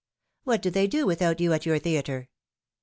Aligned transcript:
What 0.45 0.63
do 0.63 0.71
they 0.71 0.87
do 0.87 1.05
without 1.05 1.39
you 1.39 1.53
at 1.53 1.67
your 1.67 1.77
theatre?" 1.77 2.29